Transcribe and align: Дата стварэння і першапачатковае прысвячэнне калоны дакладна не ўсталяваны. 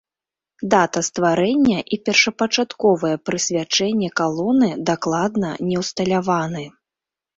Дата 0.73 0.99
стварэння 1.07 1.79
і 1.97 1.99
першапачатковае 2.09 3.13
прысвячэнне 3.29 4.09
калоны 4.23 4.69
дакладна 4.91 5.49
не 5.67 5.77
ўсталяваны. 5.83 6.65